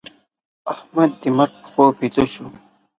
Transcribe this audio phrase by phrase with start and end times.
[0.73, 2.45] احمد د مرګ په خوب بيده شو.